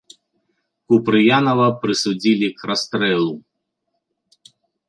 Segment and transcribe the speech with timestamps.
[0.93, 3.35] Купрыянава прысудзілі к расстрэлу.